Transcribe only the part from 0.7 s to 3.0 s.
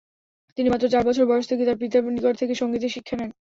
মাত্র চার বছর বয়স থেকেই তার পিতার নিকট থেকে সঙ্গীতের